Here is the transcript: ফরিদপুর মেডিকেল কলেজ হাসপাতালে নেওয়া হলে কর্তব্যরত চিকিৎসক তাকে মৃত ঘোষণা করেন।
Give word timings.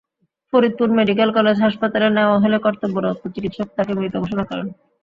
ফরিদপুর 0.53 0.89
মেডিকেল 0.97 1.29
কলেজ 1.37 1.57
হাসপাতালে 1.61 2.07
নেওয়া 2.09 2.37
হলে 2.43 2.57
কর্তব্যরত 2.65 3.19
চিকিৎসক 3.33 3.67
তাকে 3.77 3.91
মৃত 3.97 4.13
ঘোষণা 4.23 4.43
করেন। 4.49 4.67